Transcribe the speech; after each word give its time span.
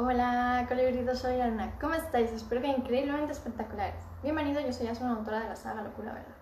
Hola, 0.00 0.64
colibritos, 0.68 1.18
soy 1.18 1.40
Ana. 1.40 1.74
¿Cómo 1.80 1.92
estáis? 1.92 2.30
Espero 2.30 2.60
que 2.60 2.68
increíblemente 2.68 3.32
espectaculares. 3.32 4.00
Bienvenido, 4.22 4.60
yo 4.60 4.72
soy 4.72 4.86
Asuna, 4.86 5.10
autora 5.10 5.40
de 5.40 5.48
la 5.48 5.56
saga 5.56 5.82
Locura 5.82 6.12
Verdad. 6.12 6.36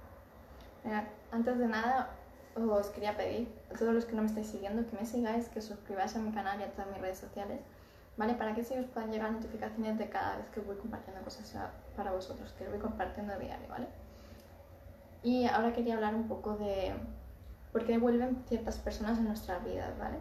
Mirad, 0.85 1.05
antes 1.33 1.59
de 1.59 1.67
nada, 1.67 2.11
os 2.55 2.89
quería 2.89 3.17
pedir 3.17 3.49
a 3.75 3.79
todos 3.79 3.95
los 3.95 4.05
que 4.05 4.15
no 4.15 4.21
me 4.21 4.29
estáis 4.29 4.49
siguiendo 4.49 4.87
que 4.87 4.95
me 4.99 5.07
sigáis, 5.07 5.49
que 5.49 5.61
os 5.61 5.65
suscribáis 5.65 6.15
a 6.17 6.19
mi 6.19 6.33
canal 6.33 6.61
y 6.61 6.65
a 6.65 6.71
todas 6.71 6.91
mis 6.91 7.01
redes 7.01 7.17
sociales, 7.17 7.63
¿vale? 8.19 8.35
Para 8.35 8.55
que 8.55 8.61
así 8.61 8.75
os 8.75 8.85
puedan 8.85 9.11
llegar 9.11 9.33
notificaciones 9.33 9.97
de 9.97 10.11
cada 10.11 10.37
vez 10.37 10.49
que 10.51 10.61
voy 10.61 10.77
compartiendo 10.77 11.23
cosas 11.23 11.51
para 11.97 12.13
vosotros, 12.13 12.53
que 12.59 12.69
voy 12.69 12.79
compartiendo 12.79 13.33
a 13.33 13.39
diario, 13.39 13.69
¿vale? 13.71 13.87
Y 15.23 15.47
ahora 15.47 15.73
quería 15.73 15.95
hablar 15.95 16.15
un 16.15 16.29
poco 16.29 16.59
de 16.59 16.93
por 17.73 17.87
qué 17.87 17.97
vuelven 17.97 18.45
ciertas 18.49 18.77
personas 18.77 19.17
en 19.17 19.25
nuestras 19.25 19.65
vidas, 19.65 19.99
¿vale? 19.99 20.19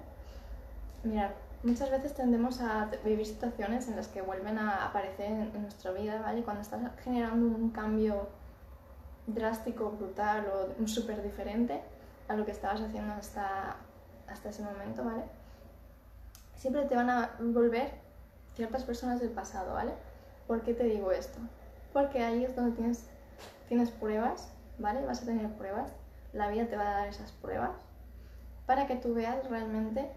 Mirad, 1.04 1.32
muchas 1.66 1.90
veces 1.90 2.14
tendemos 2.14 2.62
a 2.62 2.90
vivir 3.04 3.26
situaciones 3.26 3.88
en 3.88 3.96
las 3.96 4.08
que 4.08 4.22
vuelven 4.22 4.60
a 4.60 4.86
aparecer 4.86 5.32
en, 5.32 5.62
nuestra 5.64 5.92
vida, 5.92 6.22
¿vale? 6.22 6.44
Cuando 6.44 6.62
estás 6.62 6.80
generando 7.04 7.48
un 7.48 7.72
cambio 7.72 8.30
drástico, 9.26 9.92
brutal 9.92 10.46
o 10.48 10.88
súper 10.88 11.24
diferente 11.24 11.82
a 12.28 12.36
lo 12.36 12.46
que 12.46 12.52
estabas 12.52 12.82
haciendo 12.82 13.14
hasta, 13.14 13.78
hasta 14.28 14.50
ese 14.50 14.62
momento, 14.62 15.04
¿vale? 15.04 15.24
Siempre 16.56 16.84
te 16.84 16.96
van 16.96 17.10
a 17.10 17.32
volver 17.40 17.92
ciertas 18.54 18.84
personas 18.84 19.20
del 19.20 19.32
pasado, 19.32 19.74
¿vale? 19.74 19.94
¿Por 20.48 20.62
qué 20.62 20.76
te 20.76 20.84
digo 20.84 21.12
esto? 21.12 21.40
Porque 21.94 22.24
ahí 22.24 22.46
es 22.46 22.56
donde 22.56 22.76
tienes, 22.76 23.10
tienes 23.68 23.90
pruebas, 23.90 24.52
¿vale? 24.78 25.04
Vas 25.04 25.24
a 25.24 25.26
tener 25.26 25.50
pruebas, 25.54 25.92
la 26.32 26.50
vida 26.50 26.68
te 26.68 26.78
va 26.78 26.88
a 26.88 26.92
dar 27.00 27.08
esas 27.08 27.32
pruebas 27.32 27.72
para 28.68 28.86
que 28.86 28.96
tú 28.96 29.16
veas 29.16 29.48
realmente 29.50 30.10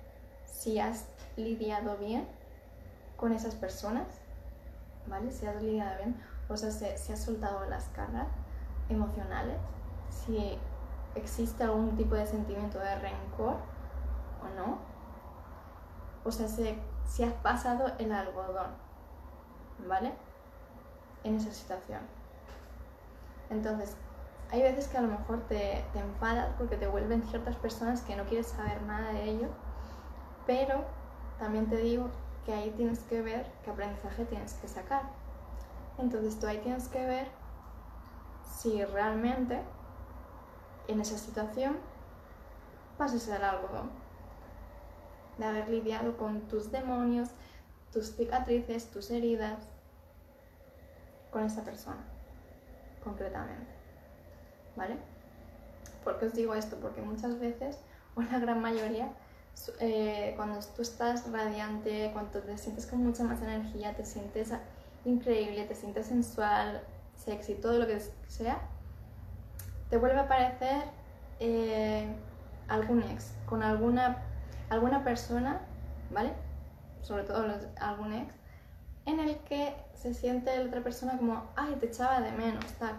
si 0.51 0.79
has 0.79 1.07
lidiado 1.37 1.97
bien 1.97 2.27
con 3.17 3.33
esas 3.33 3.55
personas, 3.55 4.07
¿vale? 5.07 5.31
Si 5.31 5.47
has 5.47 5.63
lidiado 5.63 5.97
bien, 5.99 6.21
o 6.49 6.57
sea, 6.57 6.71
si, 6.71 7.13
has 7.13 7.21
soltado 7.21 7.69
las 7.69 7.85
cargas 7.89 8.29
emocionales, 8.89 9.59
si 10.11 10.59
existe 11.15 11.65
algún 11.65 11.97
tipo 11.97 12.15
de 12.15 12.27
sentimiento 12.27 12.79
de 12.79 12.95
rencor 12.97 13.57
o 14.43 14.57
no, 14.57 14.79
o 16.25 16.31
sea, 16.31 16.49
si, 16.49 16.79
si 17.07 17.25
has 17.25 17.33
pasado 17.35 17.93
el 17.99 18.13
algodón, 18.13 18.71
¿vale? 19.87 20.13
En 21.25 21.37
esa 21.37 21.53
situación. 21.53 22.01
Entonces, 23.51 23.97
hay 24.51 24.63
veces 24.63 24.89
que 24.89 24.99
a 24.99 25.03
lo 25.03 25.09
mejor 25.09 25.41
te, 25.49 25.85
te 25.93 25.99
enfadas 25.99 26.51
porque 26.57 26.77
te 26.77 26.87
vuelven 26.87 27.23
ciertas 27.25 27.57
personas 27.57 28.03
que 28.03 28.17
no 28.17 28.25
quieres 28.25 28.49
saber 28.49 28.81
nada 28.83 29.13
de 29.13 29.25
ellos 29.25 29.51
pero 30.49 30.83
también 31.39 31.69
te 31.69 31.77
digo 31.77 32.09
que 32.47 32.55
ahí 32.55 32.71
tienes 32.71 33.01
que 33.01 33.21
ver 33.21 33.47
qué 33.63 33.71
aprendizaje 33.71 34.25
tienes 34.25 34.55
que 34.55 34.67
sacar. 34.67 35.03
Entonces 35.99 36.41
tú 36.41 36.47
ahí 36.47 36.57
tienes 36.59 36.89
que 36.89 37.05
ver 37.05 37.29
si 38.43 38.83
realmente 38.83 39.61
en 40.89 41.03
esa 41.03 41.19
situación 41.19 41.77
vas 42.99 43.13
a 43.13 43.19
ser 43.19 43.45
algodón. 43.45 43.91
De 45.37 45.45
haber 45.45 45.69
lidiado 45.69 46.17
con 46.17 46.41
tus 46.49 46.73
demonios, 46.73 47.29
tus 47.93 48.17
cicatrices, 48.17 48.91
tus 48.91 49.11
heridas, 49.11 49.69
con 51.31 51.43
esa 51.43 51.63
persona, 51.63 52.03
concretamente. 53.05 53.71
¿Vale? 54.77 54.97
¿Por 56.05 56.19
qué 56.19 56.27
os 56.27 56.33
digo 56.33 56.55
esto? 56.55 56.77
Porque 56.81 57.03
muchas 57.03 57.39
veces, 57.39 57.79
o 58.15 58.23
la 58.23 58.39
gran 58.39 58.63
mayoría, 58.63 59.13
eh, 59.81 60.33
cuando 60.37 60.59
tú 60.75 60.83
estás 60.83 61.31
radiante, 61.31 62.11
cuando 62.13 62.41
te 62.41 62.59
sientes 62.59 62.87
con 62.87 63.05
mucha 63.05 63.25
más 63.25 63.41
energía, 63.43 63.95
te 63.95 64.05
sientes 64.05 64.53
increíble, 65.05 65.65
te 65.65 65.75
sientes 65.75 66.07
sensual, 66.07 66.83
sexy, 67.17 67.55
todo 67.55 67.79
lo 67.79 67.87
que 67.87 68.01
sea, 68.29 68.61
te 69.91 69.97
vuelve 69.97 70.19
a 70.19 70.23
aparecer 70.23 70.85
eh, 71.41 72.07
algún 72.69 73.03
ex, 73.03 73.33
con 73.47 73.63
alguna, 73.63 74.23
alguna 74.71 75.05
persona, 75.05 75.61
¿vale? 76.11 76.33
Sobre 77.03 77.25
todo 77.25 77.45
algún 77.81 78.13
ex, 78.13 78.35
en 79.07 79.21
el 79.21 79.39
que 79.39 79.75
se 79.95 80.15
siente 80.15 80.57
la 80.57 80.67
otra 80.67 80.83
persona 80.83 81.17
como, 81.17 81.51
ay, 81.57 81.77
te 81.81 81.87
echaba 81.87 82.21
de 82.21 82.33
menos, 82.33 82.65
tal. 82.75 82.97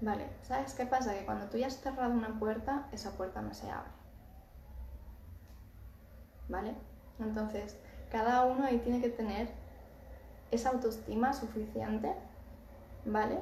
Vale, 0.00 0.26
¿sabes 0.42 0.74
qué 0.74 0.86
pasa? 0.86 1.14
Que 1.14 1.24
cuando 1.24 1.46
tú 1.46 1.56
ya 1.56 1.66
has 1.66 1.80
cerrado 1.80 2.12
una 2.12 2.38
puerta, 2.38 2.86
esa 2.92 3.16
puerta 3.16 3.40
no 3.40 3.52
se 3.52 3.68
abre. 3.70 3.97
¿Vale? 6.48 6.74
Entonces, 7.18 7.78
cada 8.10 8.44
uno 8.44 8.64
ahí 8.64 8.78
tiene 8.78 9.00
que 9.00 9.10
tener 9.10 9.48
esa 10.50 10.70
autoestima 10.70 11.32
suficiente, 11.32 12.14
¿vale? 13.04 13.40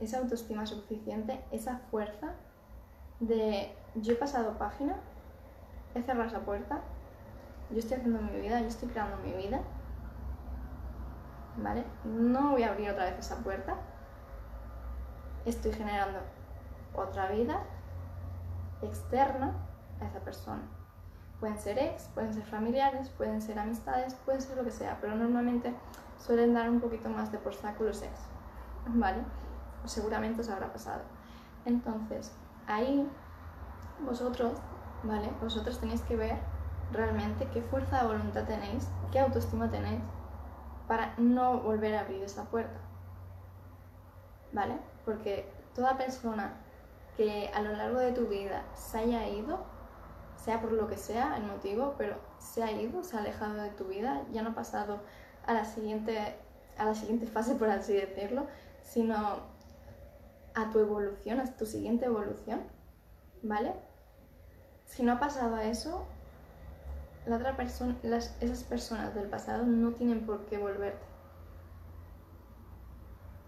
Esa 0.00 0.18
autoestima 0.18 0.66
suficiente, 0.66 1.42
esa 1.50 1.78
fuerza 1.90 2.34
de 3.20 3.74
yo 3.94 4.12
he 4.12 4.16
pasado 4.16 4.58
página, 4.58 4.96
he 5.94 6.02
cerrado 6.02 6.28
esa 6.28 6.40
puerta, 6.40 6.80
yo 7.70 7.78
estoy 7.78 7.98
haciendo 7.98 8.20
mi 8.20 8.40
vida, 8.40 8.60
yo 8.60 8.66
estoy 8.66 8.88
creando 8.88 9.16
mi 9.18 9.32
vida, 9.32 9.60
¿vale? 11.56 11.84
No 12.04 12.52
voy 12.52 12.64
a 12.64 12.72
abrir 12.72 12.90
otra 12.90 13.04
vez 13.04 13.18
esa 13.18 13.36
puerta, 13.36 13.76
estoy 15.44 15.72
generando 15.72 16.18
otra 16.94 17.30
vida 17.30 17.62
externa 18.82 19.54
a 20.00 20.06
esa 20.06 20.20
persona. 20.20 20.62
Pueden 21.40 21.58
ser 21.58 21.78
ex, 21.78 22.04
pueden 22.14 22.32
ser 22.32 22.44
familiares, 22.44 23.10
pueden 23.10 23.42
ser 23.42 23.58
amistades, 23.58 24.14
pueden 24.24 24.40
ser 24.40 24.56
lo 24.56 24.64
que 24.64 24.70
sea, 24.70 24.98
pero 25.00 25.14
normalmente 25.14 25.74
suelen 26.18 26.54
dar 26.54 26.70
un 26.70 26.80
poquito 26.80 27.08
más 27.08 27.30
de 27.30 27.38
por 27.38 27.54
saco 27.54 27.84
los 27.84 28.02
ex, 28.02 28.20
¿vale? 28.86 29.22
O 29.84 29.88
seguramente 29.88 30.40
os 30.40 30.48
habrá 30.48 30.72
pasado. 30.72 31.02
Entonces, 31.66 32.32
ahí 32.66 33.06
vosotros, 34.00 34.58
¿vale? 35.02 35.30
Vosotros 35.40 35.78
tenéis 35.78 36.00
que 36.02 36.16
ver 36.16 36.38
realmente 36.92 37.48
qué 37.52 37.62
fuerza 37.62 38.02
de 38.02 38.08
voluntad 38.08 38.44
tenéis, 38.44 38.88
qué 39.12 39.20
autoestima 39.20 39.70
tenéis 39.70 40.00
para 40.86 41.14
no 41.18 41.60
volver 41.60 41.96
a 41.96 42.00
abrir 42.00 42.22
esa 42.22 42.44
puerta, 42.44 42.78
¿vale? 44.52 44.78
Porque 45.04 45.52
toda 45.74 45.96
persona 45.96 46.54
que 47.16 47.50
a 47.54 47.60
lo 47.60 47.72
largo 47.72 47.98
de 47.98 48.12
tu 48.12 48.26
vida 48.26 48.62
se 48.74 48.98
haya 48.98 49.26
ido, 49.28 49.64
sea 50.36 50.60
por 50.60 50.72
lo 50.72 50.86
que 50.86 50.96
sea 50.96 51.36
el 51.36 51.44
motivo, 51.44 51.94
pero 51.98 52.16
se 52.38 52.62
ha 52.62 52.70
ido, 52.72 53.02
se 53.02 53.16
ha 53.16 53.20
alejado 53.20 53.54
de 53.54 53.70
tu 53.70 53.84
vida, 53.84 54.22
ya 54.32 54.42
no 54.42 54.50
ha 54.50 54.54
pasado 54.54 55.00
a 55.44 55.54
la 55.54 55.64
siguiente, 55.64 56.36
a 56.78 56.84
la 56.84 56.94
siguiente 56.94 57.26
fase, 57.34 57.54
por 57.54 57.68
así 57.68 57.94
decirlo, 57.94 58.46
sino 58.82 59.16
a 60.54 60.70
tu 60.70 60.78
evolución, 60.78 61.40
a 61.40 61.56
tu 61.56 61.66
siguiente 61.66 62.06
evolución, 62.06 62.62
¿vale? 63.42 63.74
Si 64.86 65.02
no 65.02 65.12
ha 65.12 65.20
pasado 65.20 65.56
a 65.56 65.64
eso, 65.64 66.06
la 67.26 67.36
otra 67.36 67.56
persona, 67.56 67.96
esas 68.40 68.64
personas 68.64 69.14
del 69.14 69.28
pasado 69.28 69.64
no 69.66 69.92
tienen 69.92 70.24
por 70.24 70.46
qué 70.46 70.58
volverte, 70.58 71.04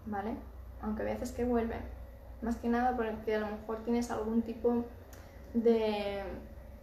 ¿vale? 0.05 0.35
Aunque 0.81 1.01
a 1.01 1.05
veces 1.05 1.31
que 1.31 1.45
vuelven, 1.45 1.81
más 2.41 2.57
que 2.57 2.67
nada 2.67 2.95
porque 2.95 3.35
a 3.35 3.39
lo 3.39 3.47
mejor 3.47 3.83
tienes 3.83 4.11
algún 4.11 4.41
tipo 4.41 4.85
de 5.53 6.23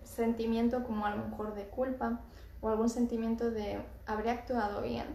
sentimiento 0.06 0.84
como 0.84 1.06
a 1.06 1.14
lo 1.14 1.26
mejor 1.28 1.54
de 1.54 1.66
culpa 1.68 2.20
o 2.60 2.68
algún 2.68 2.88
sentimiento 2.88 3.50
de 3.50 3.80
habré 4.06 4.30
actuado 4.30 4.82
bien. 4.82 5.06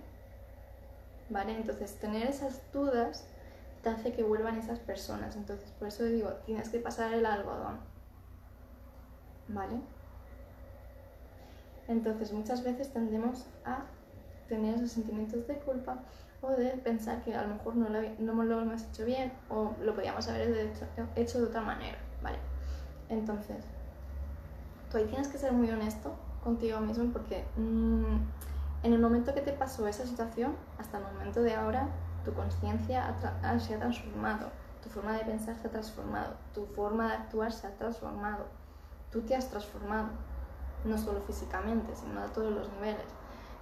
¿Vale? 1.30 1.56
Entonces 1.56 1.98
tener 1.98 2.28
esas 2.28 2.62
dudas 2.74 3.26
te 3.84 3.90
hace 3.90 4.14
que 4.14 4.24
vuelvan 4.24 4.58
esas 4.58 4.80
personas. 4.80 5.36
Entonces 5.36 5.72
por 5.72 5.88
eso 5.88 6.04
digo, 6.04 6.30
tienes 6.46 6.70
que 6.70 6.80
pasar 6.80 7.14
el 7.14 7.26
algodón. 7.26 7.80
¿Vale? 9.48 9.80
Entonces 11.88 12.32
muchas 12.32 12.64
veces 12.64 12.94
tendemos 12.94 13.48
a 13.66 13.86
tener 14.48 14.76
esos 14.76 14.92
sentimientos 14.92 15.48
de 15.48 15.56
culpa 15.60 16.04
o 16.42 16.52
de 16.52 16.72
pensar 16.72 17.24
que 17.24 17.34
a 17.36 17.44
lo 17.44 17.56
mejor 17.56 17.76
no 17.76 17.90
lo, 17.90 18.02
no 18.20 18.44
lo 18.44 18.62
hemos 18.62 18.84
hecho 18.84 19.06
bien 19.06 19.32
o 19.50 19.74
lo 19.82 19.96
podíamos 19.96 20.28
haber 20.28 20.50
hecho, 20.58 20.86
hecho 21.16 21.40
de 21.40 21.46
otra 21.46 21.62
manera, 21.62 21.98
¿vale? 22.22 22.38
Entonces, 23.10 23.58
tú 24.92 24.98
ahí 24.98 25.06
tienes 25.06 25.28
que 25.30 25.38
ser 25.38 25.54
muy 25.54 25.70
honesto 25.70 26.14
contigo 26.44 26.80
mismo 26.82 27.12
porque 27.14 27.46
mm, 27.56 28.16
en 28.84 28.94
el 28.94 29.00
momento 29.00 29.34
que 29.34 29.42
te 29.42 29.54
pasó 29.54 29.88
esa 29.88 30.06
situación, 30.06 30.56
hasta 30.78 30.98
el 30.98 31.04
momento 31.04 31.42
de 31.42 31.56
ahora, 31.56 31.88
tu 32.26 32.34
conciencia 32.34 33.16
se 33.60 33.76
ha 33.76 33.80
transformado, 33.80 34.50
tu 34.84 34.90
forma 34.90 35.14
de 35.14 35.24
pensar 35.24 35.56
se 35.56 35.68
ha 35.68 35.72
transformado, 35.72 36.34
tu 36.54 36.66
forma 36.66 37.08
de 37.08 37.14
actuar 37.14 37.52
se 37.52 37.68
ha 37.68 37.76
transformado, 37.76 38.46
tú 39.12 39.22
te 39.22 39.36
has 39.36 39.50
transformado, 39.50 40.10
no 40.84 40.98
solo 40.98 41.22
físicamente, 41.22 41.96
sino 41.96 42.22
a 42.22 42.28
todos 42.28 42.52
los 42.52 42.72
niveles. 42.74 43.06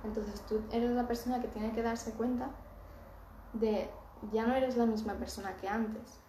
Entonces 0.04 0.42
tú 0.48 0.62
eres 0.72 0.92
la 0.92 1.08
persona 1.08 1.42
que 1.42 1.50
tiene 1.50 1.74
que 1.74 1.84
darse 1.84 2.14
cuenta 2.14 2.50
de 3.54 3.90
ya 4.32 4.46
no 4.46 4.54
eres 4.56 4.78
la 4.78 4.86
misma 4.86 5.14
persona 5.14 5.56
que 5.58 5.68
antes. 5.68 6.20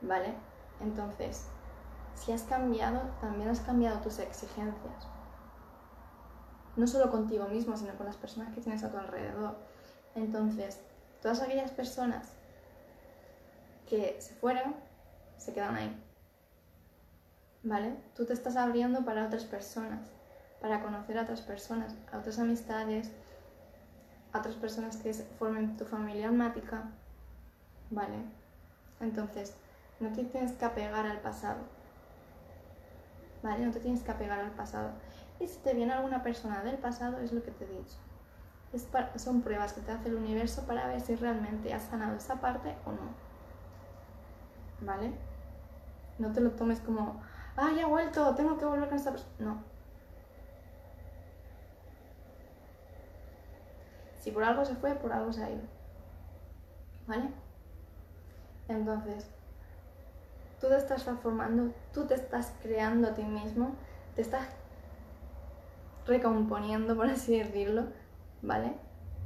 ¿Vale? 0.00 0.34
Entonces, 0.80 1.48
si 2.18 2.32
has 2.32 2.42
cambiado, 2.42 3.00
también 3.20 3.48
has 3.48 3.60
cambiado 3.60 4.00
tus 4.00 4.18
exigencias. 4.18 5.06
no 6.76 6.86
solo 6.86 7.10
contigo 7.10 7.48
mismo, 7.48 7.76
sino 7.76 7.94
con 7.96 8.06
las 8.06 8.16
personas 8.16 8.54
que 8.54 8.60
tienes 8.60 8.84
a 8.84 8.90
tu 8.90 8.98
alrededor. 8.98 9.56
Entonces, 10.14 10.80
todas 11.20 11.40
aquellas 11.40 11.72
personas 11.72 12.28
que 13.88 14.16
se 14.20 14.34
fueron, 14.34 14.76
se 15.36 15.52
quedan 15.52 15.74
ahí. 15.74 16.04
¿Vale? 17.64 17.96
Tú 18.14 18.26
te 18.26 18.32
estás 18.32 18.56
abriendo 18.56 19.04
para 19.04 19.26
otras 19.26 19.44
personas, 19.44 20.08
para 20.60 20.80
conocer 20.80 21.18
a 21.18 21.22
otras 21.22 21.40
personas, 21.40 21.96
a 22.12 22.18
otras 22.18 22.38
amistades, 22.38 23.10
a 24.32 24.38
otras 24.38 24.54
personas 24.54 24.98
que 24.98 25.12
formen 25.12 25.76
tu 25.76 25.84
familia 25.84 26.28
almática. 26.28 26.84
¿Vale? 27.90 28.18
Entonces, 29.00 29.54
no 29.98 30.12
te 30.12 30.22
tienes 30.24 30.52
que 30.52 30.64
apegar 30.64 31.06
al 31.06 31.20
pasado. 31.20 31.77
¿Vale? 33.42 33.64
No 33.64 33.72
te 33.72 33.80
tienes 33.80 34.02
que 34.02 34.10
apegar 34.10 34.40
al 34.40 34.50
pasado. 34.52 34.90
Y 35.40 35.46
si 35.46 35.58
te 35.58 35.74
viene 35.74 35.92
alguna 35.92 36.22
persona 36.22 36.62
del 36.62 36.78
pasado, 36.78 37.18
es 37.18 37.32
lo 37.32 37.42
que 37.42 37.52
te 37.52 37.64
he 37.64 37.68
dicho. 37.68 37.96
son 39.16 39.42
pruebas 39.42 39.72
que 39.72 39.80
te 39.80 39.92
hace 39.92 40.08
el 40.08 40.16
universo 40.16 40.66
para 40.66 40.88
ver 40.88 41.00
si 41.00 41.14
realmente 41.14 41.72
has 41.72 41.82
sanado 41.84 42.16
esa 42.16 42.40
parte 42.40 42.74
o 42.84 42.92
no. 42.92 43.14
¿Vale? 44.80 45.12
No 46.18 46.32
te 46.32 46.40
lo 46.40 46.50
tomes 46.50 46.80
como, 46.80 47.20
¡ay, 47.56 47.76
ya 47.76 47.86
vuelto! 47.86 48.34
Tengo 48.34 48.58
que 48.58 48.64
volver 48.64 48.88
con 48.88 48.98
esta 48.98 49.12
persona. 49.12 49.32
No. 49.38 49.62
Si 54.20 54.32
por 54.32 54.42
algo 54.44 54.64
se 54.64 54.74
fue, 54.74 54.94
por 54.94 55.12
algo 55.12 55.32
se 55.32 55.44
ha 55.44 55.50
ido. 55.50 55.62
¿Vale? 57.06 57.30
Entonces, 58.68 59.30
tú 60.60 60.68
te 60.68 60.76
estás 60.76 61.04
transformando, 61.04 61.72
tú 61.92 62.06
te 62.06 62.14
estás 62.14 62.52
creando 62.62 63.08
a 63.08 63.14
ti 63.14 63.24
mismo, 63.24 63.72
te 64.14 64.22
estás 64.22 64.46
recomponiendo, 66.06 66.96
por 66.96 67.06
así 67.06 67.38
decirlo, 67.38 67.84
¿vale? 68.42 68.74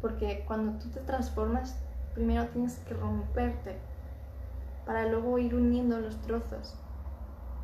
Porque 0.00 0.44
cuando 0.46 0.78
tú 0.78 0.90
te 0.90 1.00
transformas, 1.00 1.78
primero 2.14 2.46
tienes 2.48 2.78
que 2.80 2.94
romperte 2.94 3.78
para 4.84 5.06
luego 5.06 5.38
ir 5.38 5.54
uniendo 5.54 5.98
los 6.00 6.20
trozos 6.22 6.76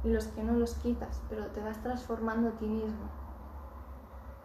y 0.05 0.09
los 0.11 0.29
que 0.29 0.43
no 0.43 0.53
los 0.55 0.75
quitas, 0.75 1.21
pero 1.29 1.47
te 1.47 1.61
vas 1.61 1.83
transformando 1.83 2.51
a 2.51 2.53
ti 2.53 2.67
mismo, 2.67 3.11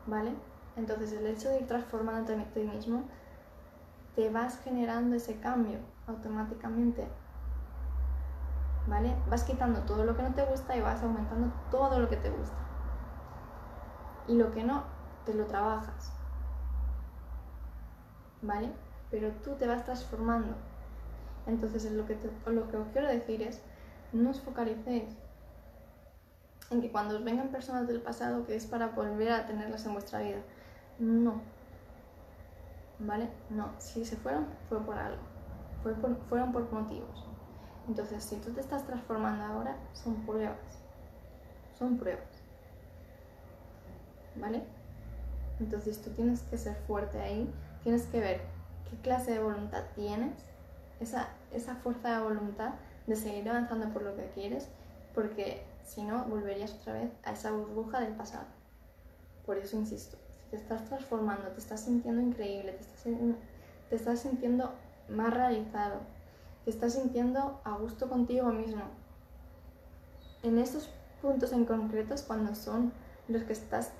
¿vale? 0.07 0.33
Entonces 0.75 1.13
el 1.13 1.27
hecho 1.27 1.49
de 1.49 1.59
ir 1.59 1.67
transformándote 1.67 2.33
a 2.33 2.45
ti 2.45 2.61
mismo, 2.61 3.03
te 4.15 4.29
vas 4.29 4.59
generando 4.63 5.15
ese 5.15 5.39
cambio 5.39 5.79
automáticamente, 6.07 7.07
¿vale? 8.87 9.15
Vas 9.29 9.43
quitando 9.43 9.81
todo 9.81 10.03
lo 10.05 10.15
que 10.15 10.23
no 10.23 10.33
te 10.33 10.43
gusta 10.45 10.75
y 10.75 10.81
vas 10.81 11.01
aumentando 11.03 11.53
todo 11.71 11.99
lo 11.99 12.09
que 12.09 12.17
te 12.17 12.29
gusta 12.29 12.63
y 14.27 14.35
lo 14.35 14.51
que 14.51 14.63
no, 14.63 14.83
te 15.25 15.33
lo 15.33 15.45
trabajas. 15.45 16.11
¿Vale? 18.41 18.71
Pero 19.11 19.31
tú 19.43 19.55
te 19.55 19.67
vas 19.67 19.83
transformando. 19.83 20.55
Entonces, 21.45 21.91
lo 21.91 22.05
que, 22.05 22.17
lo 22.45 22.69
que 22.69 22.77
os 22.77 22.87
quiero 22.89 23.07
decir 23.07 23.41
es, 23.41 23.61
no 24.11 24.29
os 24.29 24.41
focalicéis 24.41 25.17
en 26.71 26.81
que 26.81 26.91
cuando 26.91 27.17
os 27.17 27.23
vengan 27.23 27.49
personas 27.49 27.87
del 27.87 28.01
pasado 28.01 28.45
que 28.45 28.55
es 28.55 28.65
para 28.65 28.87
volver 28.87 29.31
a 29.31 29.45
tenerlas 29.45 29.85
en 29.85 29.93
vuestra 29.93 30.19
vida. 30.19 30.39
No. 30.99 31.41
¿Vale? 32.99 33.29
No. 33.49 33.71
Si 33.77 34.05
se 34.05 34.15
fueron, 34.15 34.47
fue 34.69 34.79
por 34.81 34.97
algo. 34.97 35.21
fueron 36.29 36.51
por 36.51 36.71
motivos. 36.71 37.27
Entonces, 37.87 38.23
si 38.23 38.37
tú 38.37 38.51
te 38.51 38.61
estás 38.61 38.85
transformando 38.85 39.43
ahora, 39.43 39.75
son 39.93 40.15
pruebas. 40.25 40.57
Son 41.77 41.97
pruebas. 41.97 42.43
¿vale? 44.35 44.63
Entonces 45.59 46.01
tú 46.01 46.09
tienes 46.11 46.41
que 46.43 46.57
ser 46.57 46.75
fuerte 46.87 47.19
ahí, 47.19 47.51
tienes 47.83 48.03
que 48.07 48.19
ver 48.19 48.41
qué 48.89 48.97
clase 48.97 49.31
de 49.31 49.39
voluntad 49.39 49.83
tienes, 49.95 50.33
esa, 50.99 51.29
esa 51.51 51.75
fuerza 51.75 52.17
de 52.17 52.23
voluntad 52.23 52.73
de 53.07 53.15
seguir 53.15 53.49
avanzando 53.49 53.89
por 53.89 54.03
lo 54.03 54.15
que 54.15 54.29
quieres, 54.33 54.67
porque 55.13 55.63
si 55.83 56.03
no 56.03 56.25
volverías 56.25 56.73
otra 56.73 56.93
vez 56.93 57.11
a 57.23 57.33
esa 57.33 57.51
burbuja 57.51 57.99
del 57.99 58.13
pasado. 58.13 58.45
Por 59.45 59.57
eso 59.57 59.77
insisto, 59.77 60.17
si 60.29 60.51
te 60.51 60.57
estás 60.57 60.85
transformando, 60.85 61.49
te 61.49 61.59
estás 61.59 61.81
sintiendo 61.81 62.21
increíble, 62.21 62.71
te 62.71 62.81
estás, 62.81 63.03
te 63.89 63.95
estás 63.95 64.19
sintiendo 64.19 64.73
más 65.09 65.33
realizado, 65.33 65.99
te 66.63 66.69
estás 66.69 66.93
sintiendo 66.93 67.61
a 67.63 67.73
gusto 67.73 68.09
contigo 68.09 68.51
mismo. 68.51 68.83
En 70.43 70.57
estos 70.57 70.89
puntos 71.21 71.51
en 71.51 71.65
concretos, 71.65 72.21
cuando 72.21 72.55
son 72.55 72.93
los 73.27 73.43
que 73.43 73.53
estás 73.53 73.91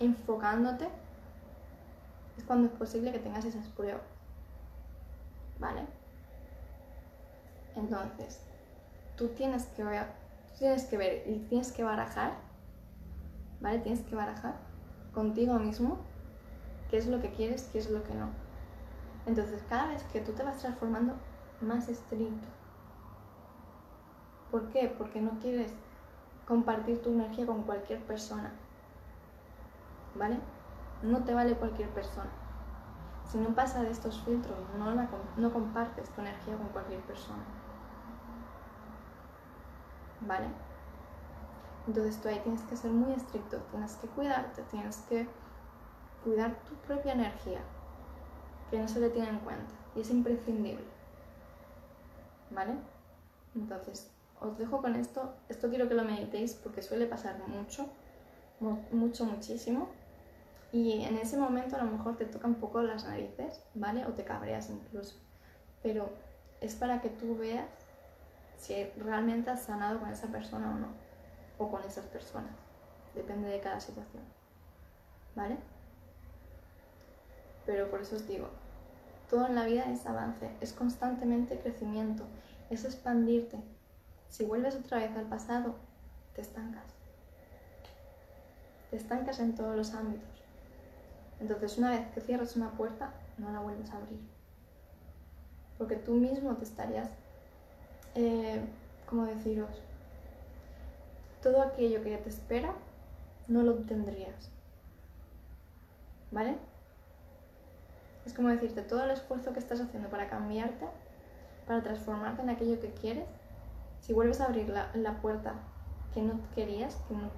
enfocándote, 0.00 0.88
es 2.36 2.44
cuando 2.44 2.68
es 2.68 2.72
posible 2.74 3.12
que 3.12 3.18
tengas 3.18 3.44
esas 3.44 3.66
pruebas. 3.68 4.02
¿Vale? 5.58 5.86
Entonces, 7.76 8.40
tú 9.16 9.28
tienes 9.28 9.66
que 9.66 9.84
ver, 9.84 10.06
tienes 10.58 10.84
que 10.84 10.96
ver 10.96 11.28
y 11.28 11.38
tienes 11.48 11.72
que 11.72 11.84
barajar, 11.84 12.34
¿vale? 13.60 13.78
Tienes 13.78 14.02
que 14.04 14.14
barajar 14.14 14.56
contigo 15.14 15.54
mismo 15.54 15.98
qué 16.90 16.98
es 16.98 17.06
lo 17.06 17.20
que 17.20 17.30
quieres, 17.30 17.68
qué 17.72 17.78
es 17.78 17.90
lo 17.90 18.02
que 18.02 18.14
no. 18.14 18.28
Entonces, 19.26 19.62
cada 19.68 19.88
vez 19.88 20.02
que 20.04 20.20
tú 20.20 20.32
te 20.32 20.42
vas 20.42 20.58
transformando 20.58 21.14
más 21.62 21.88
estricto, 21.88 22.48
¿por 24.50 24.68
qué? 24.70 24.94
Porque 24.96 25.20
no 25.20 25.38
quieres 25.40 25.72
compartir 26.46 27.02
tu 27.02 27.10
energía 27.10 27.46
con 27.46 27.62
cualquier 27.62 28.00
persona. 28.00 28.52
¿vale? 30.14 30.38
No 31.02 31.24
te 31.24 31.34
vale 31.34 31.54
cualquier 31.54 31.88
persona. 31.90 32.30
Si 33.24 33.38
no 33.38 33.54
pasa 33.54 33.82
de 33.82 33.90
estos 33.90 34.20
filtros, 34.22 34.58
no, 34.78 34.94
no 35.36 35.52
compartes 35.52 36.10
tu 36.10 36.20
energía 36.20 36.56
con 36.56 36.68
cualquier 36.68 37.00
persona. 37.00 37.42
¿Vale? 40.20 40.46
Entonces 41.86 42.20
tú 42.20 42.28
ahí 42.28 42.38
tienes 42.40 42.62
que 42.62 42.76
ser 42.76 42.92
muy 42.92 43.12
estricto, 43.12 43.58
tienes 43.70 43.96
que 43.96 44.06
cuidarte, 44.08 44.62
tienes 44.70 44.98
que 45.08 45.28
cuidar 46.22 46.54
tu 46.68 46.74
propia 46.86 47.14
energía, 47.14 47.60
que 48.70 48.78
no 48.78 48.86
se 48.86 49.00
le 49.00 49.10
tiene 49.10 49.30
en 49.30 49.38
cuenta 49.40 49.72
y 49.96 50.00
es 50.00 50.10
imprescindible. 50.10 51.01
¿Vale? 52.54 52.74
Entonces, 53.54 54.10
os 54.40 54.58
dejo 54.58 54.80
con 54.80 54.96
esto. 54.96 55.34
Esto 55.48 55.68
quiero 55.68 55.88
que 55.88 55.94
lo 55.94 56.04
meditéis 56.04 56.54
porque 56.54 56.82
suele 56.82 57.06
pasar 57.06 57.38
mucho, 57.48 57.88
mucho, 58.90 59.24
muchísimo. 59.24 59.88
Y 60.72 61.04
en 61.04 61.18
ese 61.18 61.36
momento 61.36 61.76
a 61.76 61.84
lo 61.84 61.90
mejor 61.90 62.16
te 62.16 62.24
toca 62.24 62.46
un 62.46 62.54
poco 62.54 62.82
las 62.82 63.04
narices, 63.04 63.62
¿vale? 63.74 64.06
O 64.06 64.12
te 64.12 64.24
cabreas 64.24 64.70
incluso. 64.70 65.16
Pero 65.82 66.10
es 66.60 66.74
para 66.74 67.00
que 67.00 67.10
tú 67.10 67.36
veas 67.36 67.66
si 68.56 68.84
realmente 68.96 69.50
has 69.50 69.64
sanado 69.64 70.00
con 70.00 70.10
esa 70.10 70.28
persona 70.28 70.70
o 70.70 70.74
no. 70.74 70.88
O 71.58 71.70
con 71.70 71.82
esas 71.84 72.06
personas. 72.06 72.54
Depende 73.14 73.48
de 73.48 73.60
cada 73.60 73.80
situación. 73.80 74.22
¿Vale? 75.34 75.58
Pero 77.66 77.90
por 77.90 78.00
eso 78.00 78.16
os 78.16 78.26
digo, 78.26 78.48
todo 79.32 79.46
en 79.46 79.54
la 79.54 79.64
vida 79.64 79.90
es 79.90 80.04
avance, 80.04 80.50
es 80.60 80.74
constantemente 80.74 81.58
crecimiento, 81.58 82.24
es 82.68 82.84
expandirte. 82.84 83.56
Si 84.28 84.44
vuelves 84.44 84.76
otra 84.76 84.98
vez 84.98 85.16
al 85.16 85.24
pasado, 85.24 85.74
te 86.34 86.42
estancas. 86.42 86.84
Te 88.90 88.96
estancas 88.96 89.40
en 89.40 89.54
todos 89.54 89.74
los 89.74 89.94
ámbitos. 89.94 90.28
Entonces 91.40 91.78
una 91.78 91.92
vez 91.92 92.06
que 92.08 92.20
cierras 92.20 92.56
una 92.56 92.72
puerta, 92.72 93.14
no 93.38 93.50
la 93.50 93.60
vuelves 93.60 93.88
a 93.92 93.96
abrir. 93.96 94.20
Porque 95.78 95.96
tú 95.96 96.12
mismo 96.12 96.54
te 96.56 96.64
estarías, 96.64 97.08
eh, 98.14 98.60
¿cómo 99.08 99.24
deciros? 99.24 99.70
Todo 101.42 101.62
aquello 101.62 102.02
que 102.02 102.18
te 102.18 102.28
espera, 102.28 102.74
no 103.48 103.62
lo 103.62 103.76
tendrías. 103.76 104.50
¿Vale? 106.30 106.58
Es 108.26 108.34
como 108.34 108.48
decirte, 108.48 108.82
todo 108.82 109.04
el 109.04 109.10
esfuerzo 109.10 109.52
que 109.52 109.58
estás 109.58 109.80
haciendo 109.80 110.08
para 110.08 110.28
cambiarte, 110.28 110.86
para 111.66 111.82
transformarte 111.82 112.42
en 112.42 112.50
aquello 112.50 112.80
que 112.80 112.92
quieres, 112.92 113.26
si 114.00 114.12
vuelves 114.12 114.40
a 114.40 114.46
abrir 114.46 114.68
la, 114.68 115.20
puerta 115.20 115.54
que 116.14 116.22
no 116.22 116.38
querías, 116.54 116.96
que 117.08 117.14
no, 117.14 117.30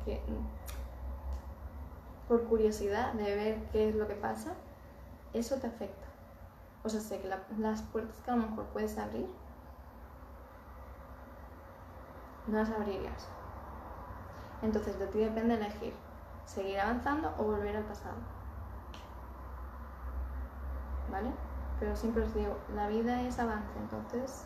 por 2.29 2.45
curiosidad 2.45 3.13
de 3.15 3.35
ver 3.35 3.59
qué 3.73 3.89
es 3.89 3.95
lo 3.95 4.09
que 4.09 4.15
pasa, 4.15 4.53
eso 5.33 5.57
te 5.57 5.67
afecta. 5.67 6.07
O 6.83 6.89
sea, 6.89 7.01
sé 7.01 7.21
que 7.21 7.31
las 7.59 7.83
puertas 7.83 8.17
que 8.25 8.31
a 8.31 8.37
lo 8.37 8.49
mejor 8.49 8.67
puedes 8.67 8.99
abrir, 8.99 9.27
no 12.47 12.59
las 12.59 12.71
abrirías. 12.71 13.29
Entonces 14.63 14.99
de 14.99 15.07
ti 15.07 15.19
depende 15.19 15.55
elegir 15.55 15.95
seguir 16.47 16.79
avanzando 16.79 17.35
o 17.39 17.45
volver 17.45 17.77
al 17.77 17.85
pasado. 17.85 18.17
¿Vale? 21.15 21.31
Pero 21.79 21.95
siempre 21.95 22.25
os 22.25 22.35
digo, 22.35 22.59
la 22.75 22.89
vida 22.89 23.23
es 23.23 23.39
avance, 23.39 23.79
entonces 23.79 24.45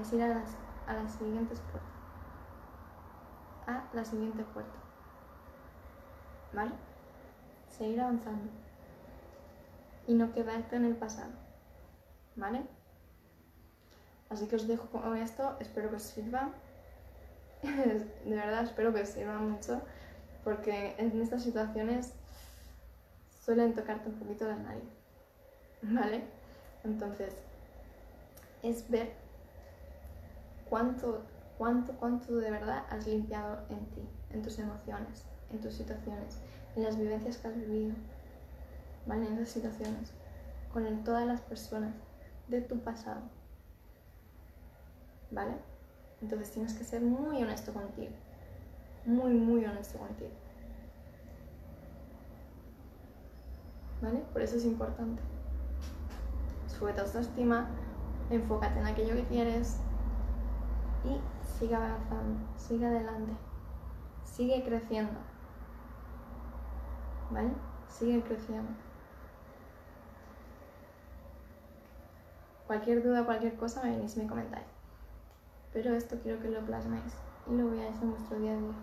es 0.00 0.12
ir 0.12 0.22
a 0.22 0.28
las, 0.28 0.56
a 0.86 0.94
las 0.94 1.12
siguientes 1.12 1.60
puertas. 1.60 1.92
A 3.66 3.84
la 3.94 4.04
siguiente 4.04 4.44
puerta. 4.44 4.84
¿vale? 6.54 6.72
seguir 7.68 8.00
avanzando 8.00 8.50
y 10.06 10.14
no 10.14 10.32
quedarte 10.32 10.76
en 10.76 10.84
el 10.84 10.96
pasado, 10.96 11.32
¿vale? 12.36 12.62
Así 14.30 14.46
que 14.46 14.56
os 14.56 14.68
dejo 14.68 14.86
con 14.88 15.16
esto, 15.16 15.56
espero 15.60 15.90
que 15.90 15.96
os 15.96 16.02
sirva, 16.02 16.52
de 17.62 18.36
verdad 18.36 18.62
espero 18.62 18.92
que 18.94 19.02
os 19.02 19.08
sirva 19.08 19.38
mucho, 19.38 19.82
porque 20.44 20.94
en 20.98 21.20
estas 21.20 21.42
situaciones 21.42 22.12
suelen 23.44 23.74
tocarte 23.74 24.08
un 24.08 24.18
poquito 24.18 24.46
la 24.46 24.56
nariz, 24.56 24.84
¿vale? 25.92 26.22
Entonces, 26.82 27.34
es 28.62 28.88
ver 28.90 29.12
cuánto, 30.68 31.22
cuánto, 31.58 31.92
cuánto 31.94 32.36
de 32.36 32.50
verdad 32.50 32.84
has 32.90 33.06
limpiado 33.06 33.58
en 33.68 33.84
ti, 33.86 34.02
en 34.30 34.42
tus 34.42 34.58
emociones, 34.58 35.24
en 35.52 35.60
tus 35.60 35.74
situaciones, 35.74 36.38
en 36.76 36.84
las 36.84 36.96
vivencias 36.96 37.38
que 37.38 37.48
has 37.48 37.56
vivido, 37.56 37.94
¿vale? 39.06 39.26
En 39.26 39.34
esas 39.34 39.50
situaciones, 39.50 40.12
con 40.72 41.04
todas 41.04 41.26
las 41.26 41.40
personas 41.40 41.94
de 42.48 42.60
tu 42.60 42.78
pasado, 42.80 43.22
¿vale? 45.30 45.54
Entonces 46.22 46.50
tienes 46.50 46.74
que 46.74 46.84
ser 46.84 47.02
muy 47.02 47.42
honesto 47.42 47.72
contigo, 47.72 48.12
muy, 49.04 49.32
muy 49.34 49.64
honesto 49.64 49.98
contigo. 49.98 50.30
¿Vale? 54.00 54.22
Por 54.32 54.42
eso 54.42 54.56
es 54.56 54.64
importante. 54.64 55.33
Sube 56.78 56.92
tu 56.92 57.00
autoestima, 57.02 57.68
enfócate 58.30 58.80
en 58.80 58.86
aquello 58.86 59.14
que 59.14 59.24
quieres 59.24 59.78
y 61.04 61.20
sigue 61.46 61.74
avanzando, 61.74 62.40
sigue 62.56 62.84
adelante, 62.84 63.32
sigue 64.24 64.64
creciendo. 64.64 65.20
¿Vale? 67.30 67.52
Sigue 67.88 68.22
creciendo. 68.22 68.70
Cualquier 72.66 73.02
duda, 73.02 73.24
cualquier 73.24 73.56
cosa, 73.56 73.82
me 73.82 73.90
venís 73.90 74.16
y 74.16 74.20
me 74.20 74.26
comentáis. 74.26 74.66
Pero 75.72 75.94
esto 75.94 76.16
quiero 76.22 76.40
que 76.40 76.48
lo 76.48 76.60
plasméis 76.60 77.14
y 77.48 77.54
lo 77.56 77.70
veáis 77.70 78.00
en 78.02 78.10
vuestro 78.10 78.38
día 78.38 78.52
a 78.52 78.56
día. 78.56 78.74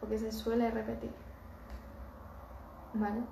Porque 0.00 0.18
se 0.18 0.32
suele 0.32 0.70
repetir. 0.70 1.10
¿Vale? 2.94 3.22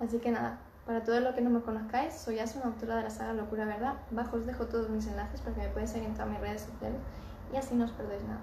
Así 0.00 0.18
que 0.18 0.30
nada, 0.30 0.60
para 0.86 1.02
todos 1.02 1.20
los 1.20 1.34
que 1.34 1.40
no 1.40 1.50
me 1.50 1.60
conozcáis, 1.60 2.14
soy 2.14 2.38
Asu, 2.38 2.58
una 2.58 2.68
autora 2.68 2.96
de 2.96 3.02
la 3.02 3.10
saga 3.10 3.32
Locura 3.32 3.64
Verdad. 3.64 3.94
Bajo 4.12 4.36
os 4.36 4.46
dejo 4.46 4.66
todos 4.66 4.88
mis 4.88 5.06
enlaces 5.08 5.40
para 5.40 5.56
que 5.56 5.62
me 5.62 5.68
podáis 5.68 5.90
seguir 5.90 6.08
en 6.08 6.14
todas 6.14 6.30
mis 6.30 6.40
redes 6.40 6.62
sociales 6.62 7.00
y 7.52 7.56
así 7.56 7.74
no 7.74 7.84
os 7.84 7.90
perdéis 7.90 8.22
nada. 8.22 8.40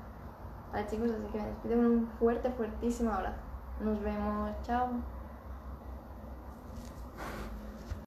Vale 0.73 0.85
chicos, 0.87 1.09
así 1.09 1.27
que 1.31 1.37
me 1.39 1.47
despido 1.47 1.75
con 1.77 1.85
un 1.85 2.07
fuerte, 2.19 2.49
fuertísimo 2.51 3.11
abrazo. 3.11 3.39
Nos 3.79 4.01
vemos, 4.01 4.51
chao. 4.63 4.89